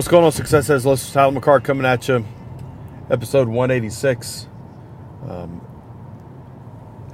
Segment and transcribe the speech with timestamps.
[0.00, 0.68] What's going on, Success?
[0.68, 2.24] This is Tyler McCart coming at you,
[3.10, 4.48] episode 186.
[5.28, 5.60] Um,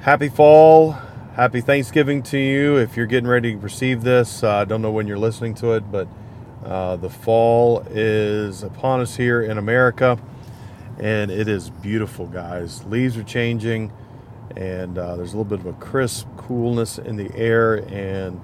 [0.03, 0.93] happy fall,
[1.35, 2.77] happy Thanksgiving to you.
[2.77, 5.73] If you're getting ready to receive this, uh, I don't know when you're listening to
[5.73, 6.07] it, but
[6.65, 10.17] uh, the fall is upon us here in America,
[11.01, 12.85] and it is beautiful, guys.
[12.85, 13.93] Leaves are changing,
[14.57, 18.41] and uh, there's a little bit of a crisp coolness in the air, and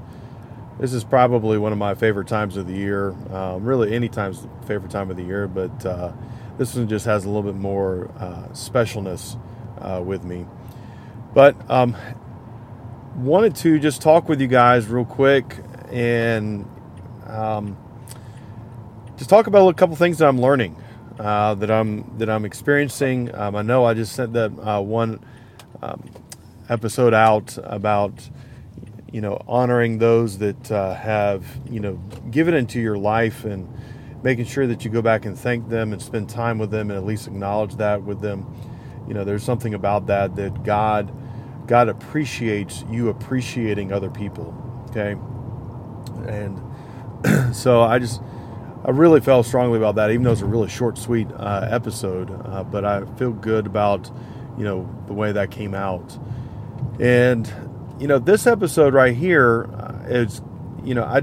[0.78, 3.10] this is probably one of my favorite times of the year.
[3.32, 6.12] Um, really, any time's favorite time of the year, but uh,
[6.58, 9.38] this one just has a little bit more uh, specialness
[9.80, 10.46] uh, with me.
[11.34, 11.96] But um,
[13.16, 15.56] wanted to just talk with you guys real quick
[15.90, 16.68] and
[17.26, 17.76] um,
[19.16, 20.76] just talk about a couple things that I'm learning,
[21.18, 23.34] uh, that I'm that I'm experiencing.
[23.34, 25.20] Um, I know I just sent that uh, one
[25.82, 26.02] um,
[26.68, 28.28] episode out about
[29.12, 31.94] you know, honoring those that uh, have, you know,
[32.30, 33.68] given into your life and
[34.22, 36.98] making sure that you go back and thank them and spend time with them and
[36.98, 38.46] at least acknowledge that with them.
[39.06, 41.12] You know, there's something about that that God,
[41.66, 44.54] God appreciates you appreciating other people.
[44.90, 45.16] Okay.
[46.26, 48.22] And so I just,
[48.84, 52.30] I really felt strongly about that, even though it's a really short, sweet uh, episode.
[52.46, 54.10] Uh, but I feel good about,
[54.56, 56.18] you know, the way that came out.
[56.98, 57.52] And
[58.02, 60.26] you know, this episode right here uh,
[60.82, 61.22] you know, I,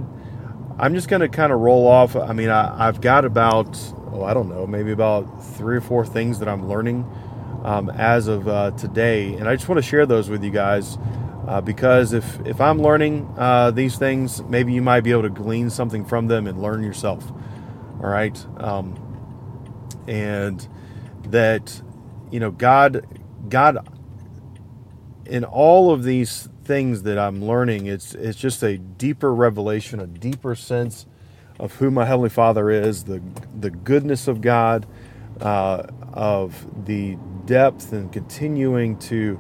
[0.81, 2.16] I'm just going to kind of roll off.
[2.16, 3.77] I mean, I, have got about,
[4.13, 5.23] oh, I don't know, maybe about
[5.58, 7.05] three or four things that I'm learning
[7.65, 10.98] um, as of uh, today, and I just want to share those with you guys.
[11.49, 15.30] Uh, because if, if I'm learning uh, these things, maybe you might be able to
[15.30, 17.30] glean something from them and learn yourself.
[18.02, 18.45] All right.
[18.55, 18.95] Um,
[20.08, 20.65] and
[21.23, 21.82] that,
[22.32, 23.05] you know, God,
[23.49, 23.86] God,
[25.26, 27.87] in all of these things that I'm learning.
[27.87, 31.07] It's it's just a deeper revelation, a deeper sense
[31.59, 33.23] of who my heavenly Father is, the
[33.59, 34.85] the goodness of God,
[35.41, 39.39] uh, of the depth, and continuing to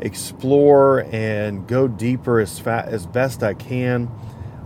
[0.00, 4.10] explore and go deeper as fat as best I can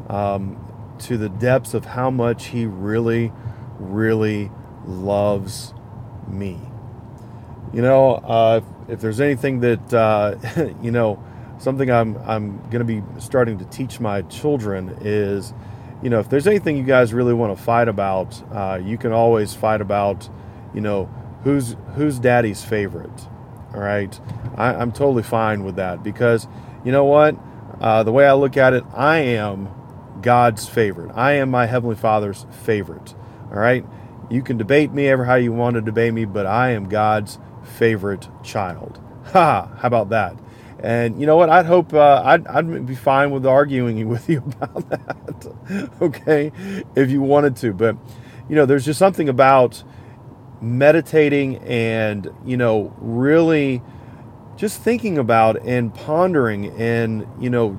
[0.08, 0.56] um,
[1.00, 3.30] to the depths of how much He really,
[3.78, 4.50] really
[4.86, 5.74] loves
[6.26, 6.58] me.
[7.74, 10.36] You know, uh, if there's anything that uh,
[10.82, 11.22] you know
[11.58, 15.52] something I'm I'm going to be starting to teach my children is,
[16.02, 19.12] you know, if there's anything you guys really want to fight about, uh, you can
[19.12, 20.28] always fight about,
[20.74, 21.06] you know,
[21.44, 23.28] who's who's daddy's favorite.
[23.74, 24.18] All right,
[24.56, 26.48] I, am totally fine with that because,
[26.84, 27.36] you know what,
[27.80, 29.68] uh, the way I look at it, I am
[30.22, 31.12] God's favorite.
[31.14, 33.14] I am my heavenly Father's favorite.
[33.50, 33.84] All right,
[34.30, 37.38] you can debate me ever how you want to debate me, but I am God's
[37.62, 39.00] favorite child.
[39.32, 39.70] Ha!
[39.78, 40.38] How about that?
[40.80, 41.50] And you know what?
[41.50, 45.90] I'd hope uh, I'd, I'd be fine with arguing with you about that.
[46.02, 46.52] okay,
[46.94, 47.96] if you wanted to, but
[48.48, 49.82] you know, there's just something about
[50.60, 53.80] meditating and you know really
[54.56, 57.78] just thinking about and pondering and you know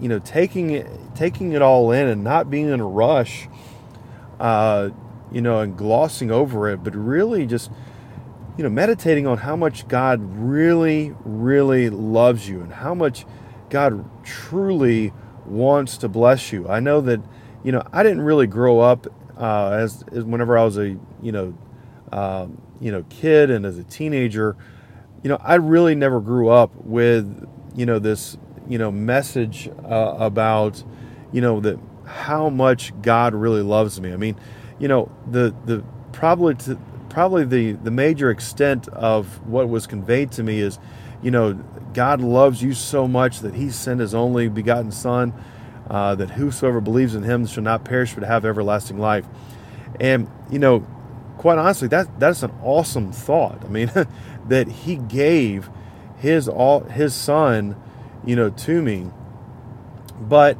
[0.00, 3.48] you know taking it taking it all in and not being in a rush
[4.40, 4.90] uh
[5.30, 7.70] you know and glossing over it but really just
[8.58, 13.24] you know, meditating on how much God really, really loves you and how much
[13.70, 15.12] God truly
[15.46, 16.68] wants to bless you.
[16.68, 17.20] I know that,
[17.62, 19.06] you know, I didn't really grow up
[19.38, 21.56] uh, as, as, whenever I was a, you know,
[22.10, 24.56] um, you know, kid and as a teenager,
[25.22, 28.36] you know, I really never grew up with, you know, this,
[28.68, 30.82] you know, message uh, about,
[31.30, 34.12] you know, that how much God really loves me.
[34.12, 34.36] I mean,
[34.80, 36.78] you know, the the probably to,
[37.08, 40.78] probably the, the major extent of what was conveyed to me is,
[41.22, 41.54] you know,
[41.94, 45.32] God loves you so much that He sent His only begotten Son,
[45.88, 49.26] uh, that whosoever believes in Him shall not perish but have everlasting life.
[49.98, 50.80] And you know,
[51.38, 53.64] quite honestly, that that's an awesome thought.
[53.64, 53.90] I mean,
[54.48, 55.70] that He gave
[56.18, 57.76] His all His Son,
[58.24, 59.10] you know, to me.
[60.20, 60.58] But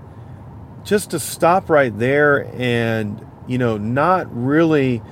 [0.85, 5.03] just to stop right there and you know not really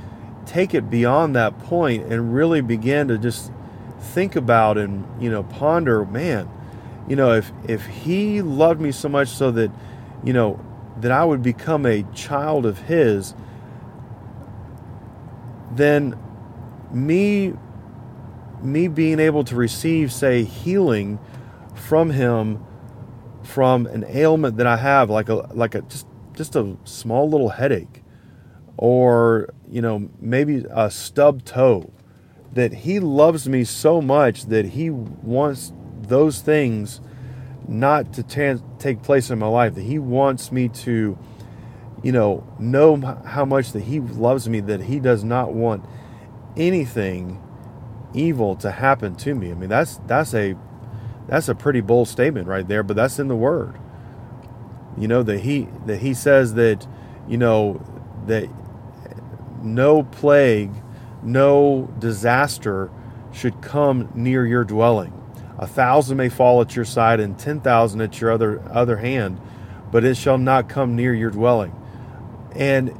[0.46, 3.52] take it beyond that point and really begin to just
[4.00, 6.48] think about and you know ponder man
[7.08, 9.70] you know if if he loved me so much so that
[10.26, 10.58] you know,
[10.98, 13.34] that I would become a child of His,
[15.72, 16.18] then
[16.90, 17.54] me
[18.62, 21.18] me being able to receive, say, healing
[21.74, 22.64] from Him
[23.42, 27.50] from an ailment that I have, like a like a just just a small little
[27.50, 28.02] headache,
[28.76, 31.90] or you know maybe a stub toe,
[32.52, 35.72] that He loves me so much that He wants
[36.02, 37.00] those things
[37.68, 39.74] not to t- take place in my life.
[39.74, 41.18] That He wants me to,
[42.02, 44.60] you know, know how much that He loves me.
[44.60, 45.84] That He does not want
[46.56, 47.42] anything
[48.14, 49.50] evil to happen to me.
[49.50, 50.56] I mean, that's that's a
[51.28, 53.78] that's a pretty bold statement right there, but that's in the word.
[54.96, 56.86] You know that he that he says that
[57.28, 57.80] you know
[58.26, 58.48] that
[59.66, 60.70] no plague,
[61.22, 62.90] no disaster
[63.32, 65.12] should come near your dwelling.
[65.58, 69.40] A thousand may fall at your side and ten thousand at your other other hand,
[69.90, 71.74] but it shall not come near your dwelling.
[72.54, 72.98] And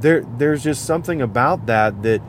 [0.00, 2.22] there there's just something about that that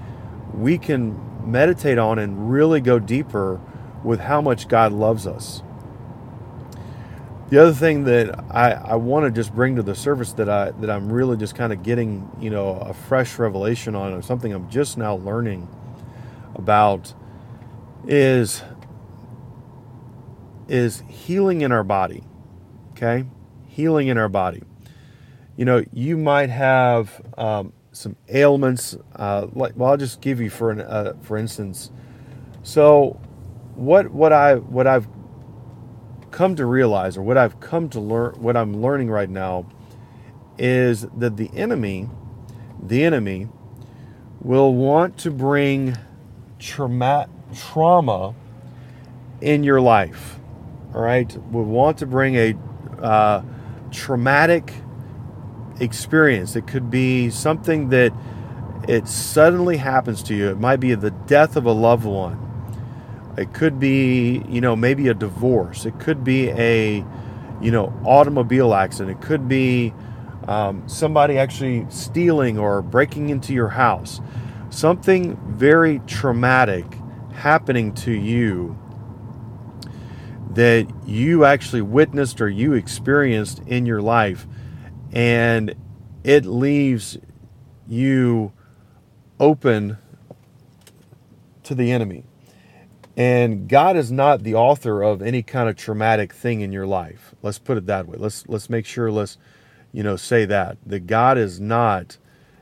[0.54, 1.20] we can
[1.50, 3.60] meditate on and really go deeper
[4.04, 5.62] with how much God loves us.
[7.50, 10.72] The other thing that I, I want to just bring to the surface that I
[10.72, 14.52] that I'm really just kind of getting, you know, a fresh revelation on, or something
[14.52, 15.68] I'm just now learning
[16.56, 17.14] about,
[18.08, 18.64] is
[20.68, 22.24] is healing in our body.
[22.92, 23.26] Okay,
[23.68, 24.64] healing in our body.
[25.56, 28.98] You know, you might have um, some ailments.
[29.16, 31.92] Uh, like, well, I'll just give you for an, uh, for instance.
[32.64, 33.20] So,
[33.76, 35.08] what what I what I've
[36.36, 39.66] come to realize, or what I've come to learn, what I'm learning right now,
[40.58, 42.10] is that the enemy,
[42.84, 43.48] the enemy,
[44.42, 45.98] will want to bring
[46.60, 48.36] trauma trauma
[49.40, 50.38] in your life.
[50.94, 52.54] All right, will want to bring a
[53.02, 53.42] uh,
[53.92, 54.74] traumatic
[55.80, 56.58] experience.
[56.58, 58.12] It could be something that
[58.90, 60.50] it suddenly happens to you.
[60.50, 62.45] It might be the death of a loved one.
[63.38, 65.86] It could be, you know, maybe a divorce.
[65.86, 67.06] It could be a,
[67.62, 69.20] you know, automobile accident.
[69.20, 69.94] It could be
[70.48, 74.22] um, somebody actually stealing or breaking into your house.
[74.70, 76.86] Something very traumatic
[77.34, 78.78] happening to you
[80.52, 84.48] that you actually witnessed or you experienced in your life
[85.12, 85.76] and
[86.24, 87.18] it leaves
[87.88, 88.54] you
[89.40, 89.98] open
[91.64, 92.24] to the enemy.
[93.18, 97.34] And God is not the author of any kind of traumatic thing in your life.
[97.42, 98.18] Let's put it that way.
[98.18, 99.38] Let's let's make sure let's
[99.94, 102.18] you know say that that God is not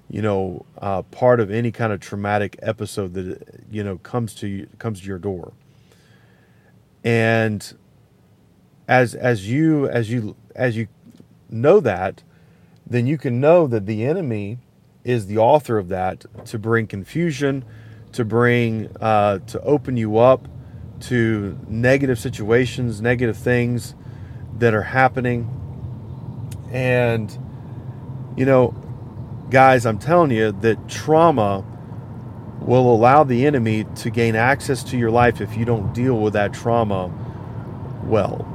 [0.10, 4.48] you know uh, part of any kind of traumatic episode that you know comes to
[4.48, 5.54] you, comes to your door.
[7.04, 7.74] And
[8.88, 10.88] as as you as you as you
[11.50, 12.22] know that,
[12.86, 14.60] then you can know that the enemy
[15.04, 17.66] is the author of that to bring confusion,
[18.14, 20.48] to bring, uh, to open you up
[21.02, 23.96] to negative situations, negative things
[24.60, 25.50] that are happening.
[26.72, 27.36] And,
[28.38, 28.74] you know,
[29.50, 31.66] guys, I'm telling you that trauma
[32.62, 36.34] will allow the enemy to gain access to your life if you don't deal with
[36.34, 37.12] that trauma
[38.06, 38.48] well.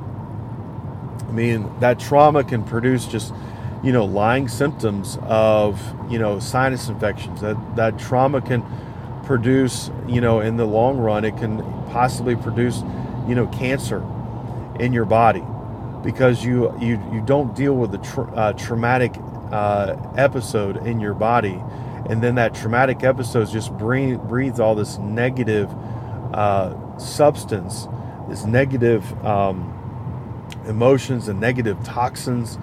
[1.28, 3.34] I mean, that trauma can produce just
[3.82, 7.40] you know, lying symptoms of, you know, sinus infections.
[7.40, 8.64] That that trauma can
[9.28, 11.58] produce, you know, in the long run, it can
[11.90, 12.82] possibly produce,
[13.28, 14.02] you know, cancer
[14.80, 15.44] in your body
[16.02, 19.14] because you you you don't deal with the tra- uh, traumatic
[19.52, 21.62] uh, episode in your body,
[22.08, 25.70] and then that traumatic episode just breathe, breathes all this negative
[26.32, 27.86] uh, substance,
[28.30, 29.74] this negative um,
[30.66, 32.58] emotions and negative toxins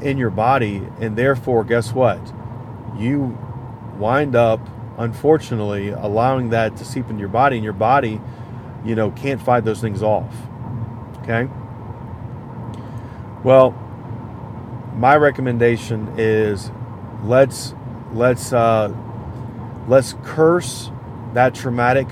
[0.00, 2.20] in your body, and therefore, guess what?
[2.96, 3.36] You
[3.98, 4.60] wind up,
[4.98, 8.20] unfortunately, allowing that to seep into your body, and your body,
[8.84, 10.32] you know, can't fight those things off.
[11.22, 11.48] Okay?
[13.42, 13.72] Well,
[14.94, 16.70] my recommendation is
[17.22, 17.74] let's
[18.12, 18.94] let's uh,
[19.88, 20.90] let's curse
[21.34, 22.08] that traumatic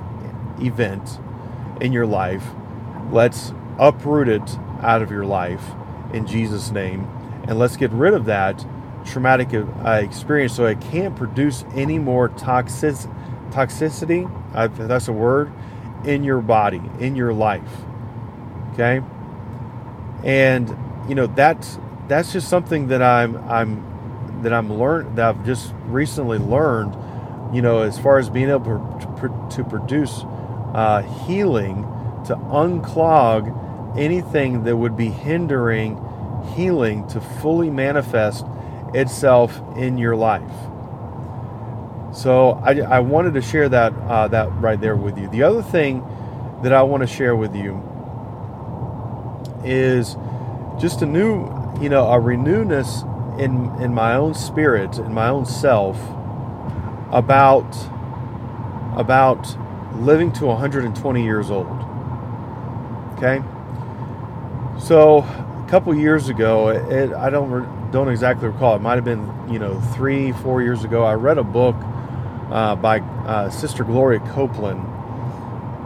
[0.60, 1.18] event
[1.80, 2.44] in your life.
[3.10, 5.64] Let's uproot it out of your life
[6.12, 7.08] in Jesus' name
[7.46, 8.64] and let's get rid of that
[9.04, 12.94] traumatic uh, experience so it can't produce any more toxic,
[13.50, 15.52] toxicity, uh, that's a word,
[16.04, 17.62] in your body, in your life.
[18.72, 19.00] Okay?
[20.22, 20.74] And
[21.08, 25.72] you know that's that's just something that I'm I'm that I'm learned that I've just
[25.86, 26.94] recently learned,
[27.54, 30.22] you know, as far as being able to, to produce
[30.74, 31.82] uh, healing
[32.26, 36.00] to unclog anything that would be hindering
[36.54, 38.44] healing to fully manifest
[38.94, 40.50] itself in your life.
[42.14, 45.28] So I, I wanted to share that uh, that right there with you.
[45.28, 46.04] The other thing
[46.62, 47.82] that I want to share with you
[49.64, 50.16] is
[50.78, 51.48] just a new,
[51.80, 53.02] you know, a renewness
[53.38, 55.98] in in my own spirit, in my own self,
[57.10, 57.74] about
[58.96, 59.56] about
[59.96, 61.66] living to 120 years old.
[63.16, 63.42] Okay,
[64.78, 68.74] so a couple years ago, it, I don't don't exactly recall.
[68.74, 71.04] It might have been you know three, four years ago.
[71.04, 71.76] I read a book
[72.50, 74.82] uh, by uh, Sister Gloria Copeland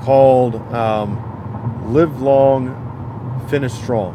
[0.01, 4.15] called um, "Live Long, Finish Strong,"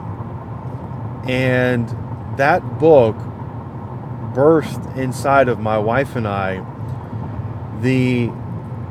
[1.27, 1.88] and
[2.35, 3.15] that book
[4.33, 6.65] birthed inside of my wife and I
[7.81, 8.31] the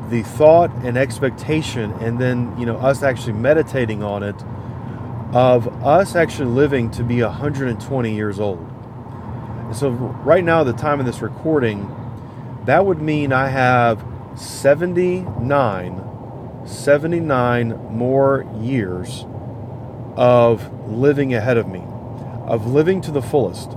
[0.07, 4.41] the thought and expectation and then you know us actually meditating on it
[5.33, 8.72] of us actually living to be 120 years old
[9.73, 11.89] so right now the time of this recording
[12.65, 14.03] that would mean i have
[14.35, 16.09] 79
[16.65, 19.25] 79 more years
[20.15, 21.83] of living ahead of me
[22.45, 23.71] of living to the fullest.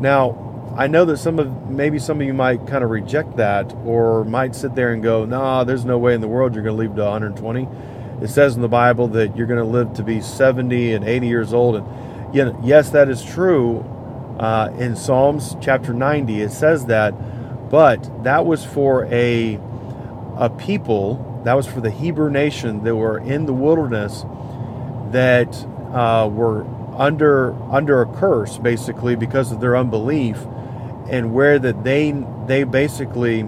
[0.00, 0.44] Now,
[0.76, 4.24] I know that some of maybe some of you might kind of reject that or
[4.24, 6.82] might sit there and go, "Nah, there's no way in the world you're going to
[6.82, 7.68] live to 120."
[8.20, 11.26] It says in the Bible that you're going to live to be 70 and 80
[11.26, 13.84] years old, and yes, that is true.
[14.38, 17.10] Uh, in Psalms chapter 90, it says that,
[17.70, 19.58] but that was for a
[20.38, 24.24] a people that was for the Hebrew nation that were in the wilderness
[25.10, 25.52] that
[25.92, 26.64] uh, were
[26.96, 30.36] under under a curse basically because of their unbelief
[31.08, 32.12] and where that they
[32.46, 33.38] they basically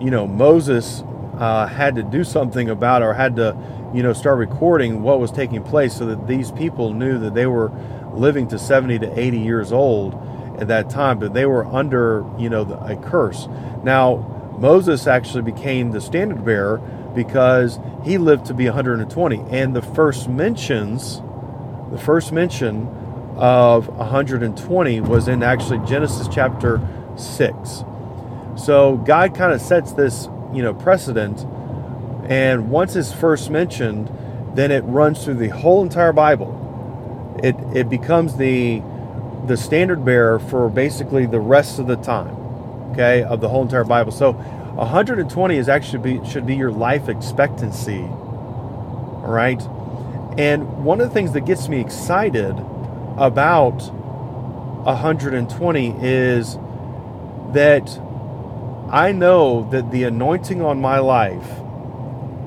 [0.00, 1.02] you know Moses
[1.38, 3.56] uh, had to do something about or had to
[3.94, 7.46] you know start recording what was taking place so that these people knew that they
[7.46, 7.70] were
[8.14, 10.14] living to 70 to 80 years old
[10.58, 13.48] at that time but they were under you know a curse
[13.82, 14.28] now
[14.58, 16.78] Moses actually became the standard bearer
[17.14, 21.20] because he lived to be 120 and the first mentions
[21.90, 22.88] the first mention
[23.36, 26.80] of 120 was in actually Genesis chapter
[27.16, 27.84] 6.
[28.56, 31.44] So God kind of sets this, you know, precedent
[32.30, 34.10] and once it's first mentioned,
[34.54, 36.58] then it runs through the whole entire Bible.
[37.42, 38.82] It it becomes the
[39.46, 42.34] the standard bearer for basically the rest of the time,
[42.92, 44.12] okay, of the whole entire Bible.
[44.12, 48.02] So 120 is actually be, should be your life expectancy.
[48.02, 49.60] All right?
[50.38, 52.52] And one of the things that gets me excited
[53.18, 53.82] about
[54.84, 56.56] 120 is
[57.52, 58.00] that
[58.90, 61.48] I know that the anointing on my life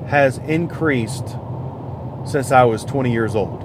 [0.08, 1.36] has increased
[2.24, 3.55] since I was 20 years old.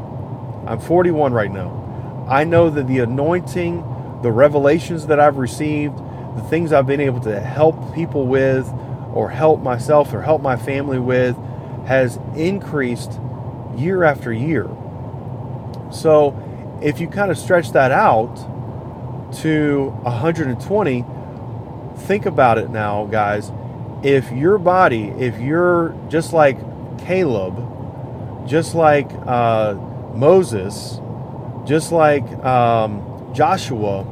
[0.71, 2.25] I'm 41 right now.
[2.29, 7.19] I know that the anointing, the revelations that I've received, the things I've been able
[7.21, 8.71] to help people with,
[9.13, 11.35] or help myself, or help my family with,
[11.87, 13.19] has increased
[13.75, 14.69] year after year.
[15.91, 18.33] So if you kind of stretch that out
[19.41, 21.05] to 120,
[21.97, 23.51] think about it now, guys.
[24.03, 26.57] If your body, if you're just like
[26.97, 29.75] Caleb, just like uh,
[30.15, 30.99] Moses,
[31.65, 34.05] just like um, Joshua,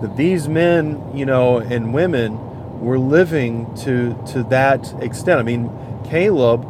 [0.00, 5.40] that these men, you know, and women were living to to that extent.
[5.40, 5.70] I mean,
[6.04, 6.66] Caleb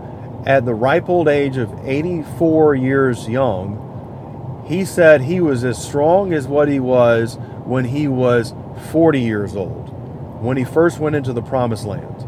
[0.47, 6.33] at the ripe old age of 84 years young, he said he was as strong
[6.33, 8.55] as what he was when he was
[8.91, 9.89] 40 years old,
[10.43, 12.27] when he first went into the promised land.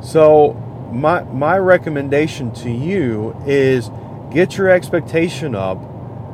[0.00, 0.52] So,
[0.92, 3.90] my, my recommendation to you is
[4.36, 5.80] get your expectation up.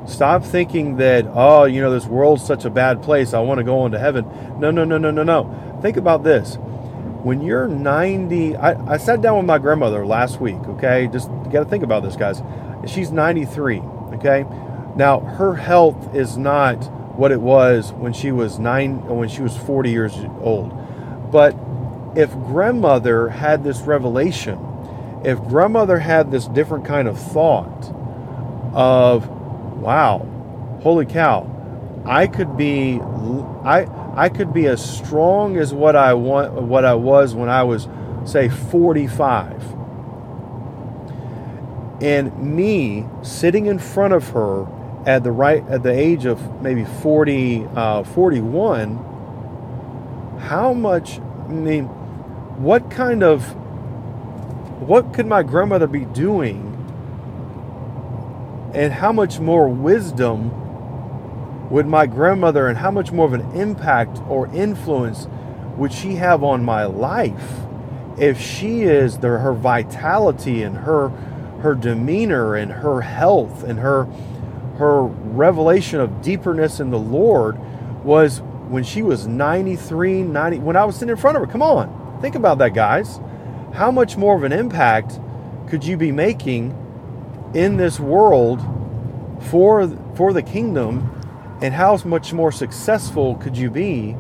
[0.09, 3.33] Stop thinking that, oh, you know, this world's such a bad place.
[3.33, 4.27] I want to go into heaven.
[4.59, 5.79] No, no, no, no, no, no.
[5.81, 6.57] Think about this
[7.23, 11.61] when you're 90 I, I sat down with my grandmother last week okay just got
[11.61, 12.43] to think about this guys
[12.85, 13.79] she's 93
[14.15, 14.45] okay
[14.97, 16.79] now her health is not
[17.17, 20.73] what it was when she was nine when she was 40 years old
[21.31, 21.55] but
[22.17, 24.59] if grandmother had this revelation
[25.25, 27.93] if grandmother had this different kind of thought
[28.75, 30.27] of wow
[30.83, 31.49] holy cow
[32.07, 33.01] i could be
[33.65, 37.63] i I could be as strong as what I want, what I was when I
[37.63, 37.89] was,
[38.25, 39.63] say, 45.
[42.03, 44.67] And me sitting in front of her
[45.07, 48.97] at the right at the age of maybe 40, uh, 41.
[50.41, 51.19] How much?
[51.19, 53.57] I mean, what kind of
[54.87, 56.69] what could my grandmother be doing?
[58.75, 60.51] And how much more wisdom
[61.71, 65.27] would my grandmother and how much more of an impact or influence
[65.77, 67.63] would she have on my life
[68.19, 71.09] if she is her vitality and her
[71.63, 74.05] her demeanor and her health and her
[74.77, 77.59] her revelation of deeperness in the Lord
[78.05, 81.51] was when she was 93 90 when I was sitting in front of her.
[81.51, 82.19] Come on.
[82.21, 83.19] Think about that guys
[83.73, 85.19] how much more of an impact
[85.69, 86.77] could you be making
[87.55, 88.61] in this world
[89.51, 91.19] for for the kingdom?
[91.63, 94.17] And how much more successful could you be?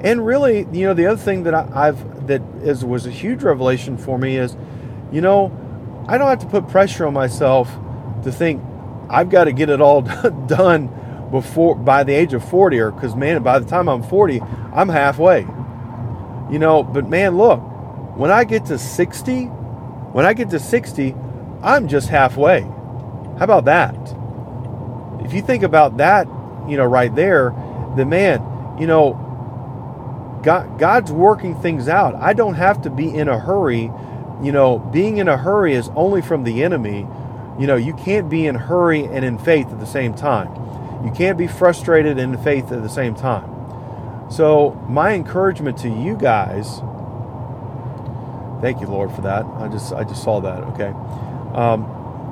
[0.00, 3.42] And really you know the other thing that I, have that is was a huge
[3.42, 4.56] revelation for me is
[5.12, 5.52] you know
[6.08, 7.68] i don't have to put pressure on myself
[8.22, 8.62] to think
[9.08, 10.02] i've got to get it all
[10.46, 14.40] done before by the age of 40 or because man by the time i'm 40
[14.72, 15.40] i'm halfway.
[16.50, 17.60] You know but man look
[18.20, 21.14] when i get to 60 when i get to 60
[21.62, 23.96] i'm just halfway how about that
[25.24, 26.26] if you think about that
[26.68, 27.52] you know, right there,
[27.96, 28.40] the man,
[28.78, 29.14] you know,
[30.42, 32.14] God, God's working things out.
[32.14, 33.90] I don't have to be in a hurry.
[34.42, 37.06] You know, being in a hurry is only from the enemy.
[37.58, 40.48] You know, you can't be in hurry and in faith at the same time.
[41.04, 43.56] You can't be frustrated and in faith at the same time.
[44.30, 46.80] So, my encouragement to you guys,
[48.60, 49.44] thank you, Lord, for that.
[49.44, 50.62] I just I just saw that.
[50.74, 50.92] Okay.
[51.54, 51.84] Um,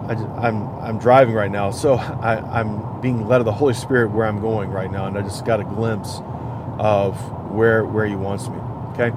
[0.08, 3.74] I am I'm, I'm driving right now, so I, am being led of the Holy
[3.74, 6.20] Spirit where I'm going right now, and I just got a glimpse
[6.78, 7.14] of
[7.52, 8.58] where where He wants me.
[8.92, 9.12] Okay,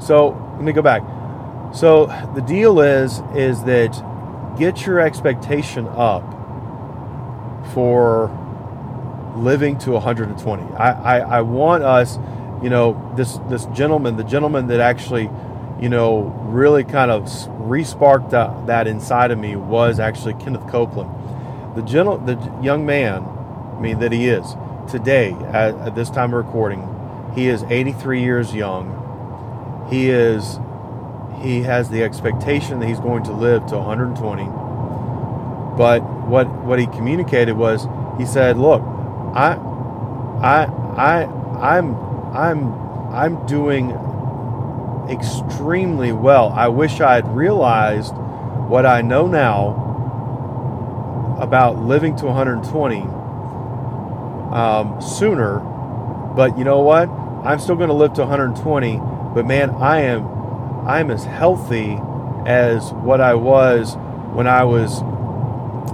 [0.00, 1.02] so let me go back.
[1.74, 3.90] So the deal is is that
[4.56, 6.22] get your expectation up
[7.74, 8.30] for
[9.36, 10.62] living to 120.
[10.74, 12.18] I, I, I want us,
[12.62, 15.28] you know, this this gentleman, the gentleman that actually
[15.80, 21.10] you know, really kind of resparked that, that inside of me was actually Kenneth Copeland.
[21.76, 23.24] The gentle, the young man,
[23.76, 24.56] I mean, that he is
[24.90, 26.88] today at, at this time of recording,
[27.34, 29.86] he is 83 years young.
[29.90, 30.58] He is,
[31.42, 34.44] he has the expectation that he's going to live to 120.
[35.76, 39.58] But what what he communicated was, he said, "Look, I,
[40.40, 40.64] I,
[40.96, 41.24] I,
[41.76, 41.94] I'm,
[42.34, 42.72] I'm,
[43.12, 43.90] I'm doing
[45.08, 46.50] extremely well.
[46.50, 49.84] I wish I had realized what I know now
[51.38, 53.00] about living to 120
[54.52, 55.58] um, sooner.
[55.58, 57.08] But you know what?
[57.44, 58.96] I'm still going to live to 120.
[59.34, 60.26] But man, I am
[60.86, 61.98] I'm as healthy
[62.46, 63.96] as what I was
[64.32, 65.00] when I was,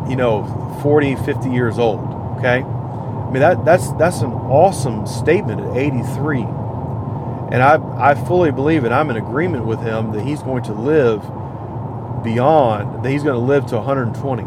[0.08, 2.00] you know, 40, 50 years old.
[2.38, 2.62] Okay.
[2.62, 6.42] I mean that that's that's an awesome statement at 83
[7.52, 10.72] and I, I fully believe and I'm in agreement with him that he's going to
[10.72, 11.20] live
[12.24, 14.42] beyond, that he's going to live to 120.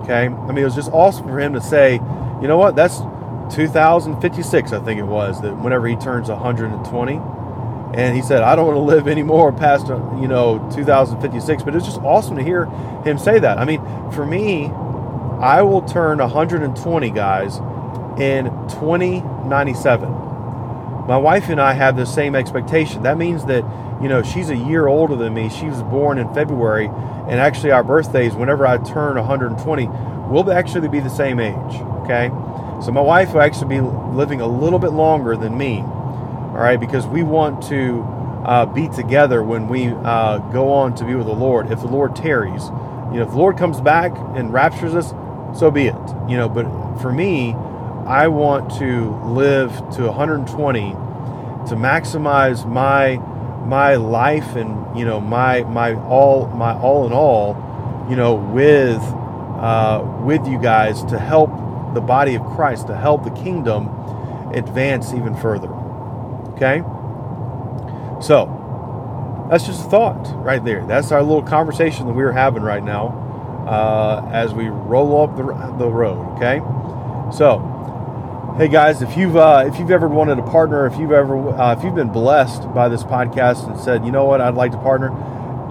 [0.00, 0.24] Okay?
[0.24, 1.96] I mean, it was just awesome for him to say,
[2.40, 3.00] you know what, that's
[3.54, 7.20] 2056, I think it was, that whenever he turns 120.
[7.94, 11.62] And he said, I don't want to live anymore past, uh, you know, 2056.
[11.62, 12.64] But it's just awesome to hear
[13.04, 13.58] him say that.
[13.58, 14.68] I mean, for me,
[15.42, 17.58] I will turn 120 guys
[18.18, 20.31] in 2097
[21.06, 23.02] my wife and I have the same expectation.
[23.02, 23.64] That means that,
[24.00, 25.48] you know, she's a year older than me.
[25.48, 30.88] She was born in February, and actually, our birthdays, whenever I turn 120, will actually
[30.88, 31.74] be the same age.
[32.04, 32.28] Okay?
[32.84, 35.80] So, my wife will actually be living a little bit longer than me.
[35.80, 36.78] All right?
[36.78, 38.02] Because we want to
[38.44, 41.70] uh, be together when we uh, go on to be with the Lord.
[41.70, 42.64] If the Lord tarries,
[43.12, 45.10] you know, if the Lord comes back and raptures us,
[45.58, 45.94] so be it.
[46.28, 46.64] You know, but
[47.00, 47.54] for me,
[48.06, 53.16] I want to live to 120 to maximize my
[53.66, 57.56] my life and you know my my all my all in all
[58.10, 59.00] you know with
[59.62, 61.50] uh, with you guys to help
[61.94, 63.88] the body of Christ to help the kingdom
[64.52, 65.68] advance even further.
[66.54, 66.82] Okay?
[68.20, 70.84] So that's just a thought right there.
[70.84, 75.44] That's our little conversation that we're having right now uh, as we roll up the,
[75.78, 76.58] the road okay?
[77.36, 77.71] So
[78.56, 81.74] Hey guys, if you've uh, if you've ever wanted a partner, if you've ever uh,
[81.74, 84.76] if you've been blessed by this podcast and said, you know what, I'd like to
[84.76, 85.08] partner,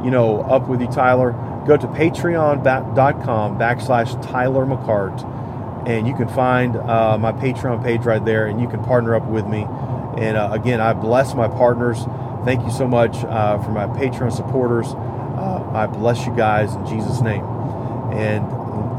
[0.04, 1.34] you know, up with you, Tyler,
[1.68, 8.26] go to patreon.com backslash Tyler McCart, and you can find uh, my Patreon page right
[8.26, 9.68] there, and you can partner up with me.
[10.18, 12.00] And uh, again, I bless my partners.
[12.46, 14.88] Thank you so much uh, for my Patreon supporters.
[14.88, 17.46] Uh, I bless you guys in Jesus' name.
[18.12, 18.51] And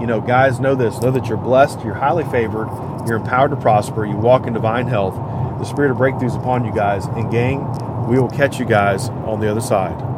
[0.03, 2.69] you know, guys, know this: know that you're blessed, you're highly favored
[3.07, 4.05] you're empowered to prosper.
[4.05, 5.15] You walk in divine health.
[5.59, 7.07] The spirit of breakthroughs upon you guys.
[7.07, 10.12] And, gang, we will catch you guys on the other side.